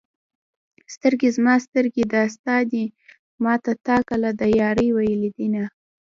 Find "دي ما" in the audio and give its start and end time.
2.71-3.53